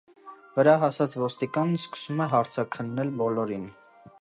Վրա 0.55 0.71
հասած 0.83 1.15
ոստիկանն 1.23 1.77
սկսում 1.81 2.25
է 2.25 2.27
հարցաքննել 2.35 3.13
բոլորին։ 3.21 3.71